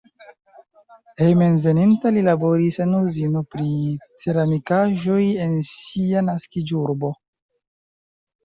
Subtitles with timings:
[1.23, 3.69] Hejmenveninta li laboris en uzino pri
[4.25, 7.13] ceramikaĵoj en sia naskiĝurbo.